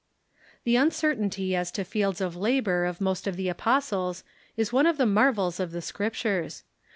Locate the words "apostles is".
3.49-4.73